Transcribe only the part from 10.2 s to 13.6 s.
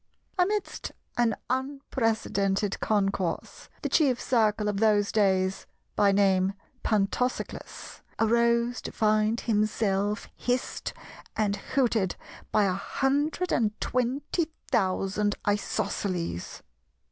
hissed and hooted by a hundred